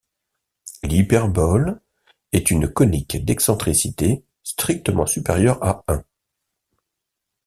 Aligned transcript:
L'hyperbole 0.81 1.79
est 2.33 2.49
une 2.49 2.67
conique 2.67 3.23
d'excentricité 3.23 4.25
strictement 4.41 5.05
supérieure 5.05 5.63
à 5.63 5.83
un. 5.89 6.03